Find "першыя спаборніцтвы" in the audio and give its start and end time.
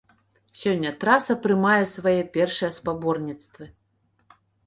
2.37-3.63